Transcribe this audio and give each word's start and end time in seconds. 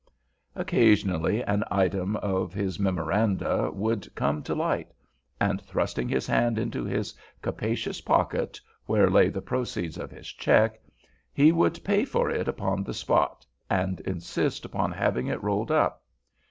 Occasionally 0.55 1.43
an 1.43 1.63
item 1.69 2.15
of 2.15 2.53
his 2.55 2.79
memoranda 2.79 3.69
would 3.71 4.15
come 4.15 4.41
to 4.41 4.55
light, 4.55 4.87
and 5.39 5.61
thrusting 5.61 6.09
his 6.09 6.25
hand 6.25 6.57
into 6.57 6.83
his 6.83 7.13
capacious 7.43 8.01
pocket, 8.01 8.59
where 8.87 9.11
lay 9.11 9.29
the 9.29 9.43
proceeds 9.43 9.99
of 9.99 10.09
his 10.09 10.29
check, 10.29 10.81
he 11.31 11.51
would 11.51 11.83
pay 11.83 12.03
for 12.03 12.31
it 12.31 12.47
upon 12.47 12.83
the 12.83 12.95
spot, 12.95 13.45
and 13.69 13.99
insist 13.99 14.65
upon 14.65 14.91
having 14.91 15.27
it 15.27 15.43
rolled 15.43 15.69
up. 15.69 16.01